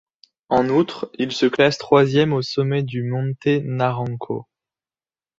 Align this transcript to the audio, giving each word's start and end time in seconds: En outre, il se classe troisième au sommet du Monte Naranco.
En 0.49 0.69
outre, 0.69 1.11
il 1.19 1.31
se 1.31 1.45
classe 1.45 1.77
troisième 1.77 2.33
au 2.33 2.41
sommet 2.41 2.81
du 2.81 3.03
Monte 3.03 3.45
Naranco. 3.63 4.47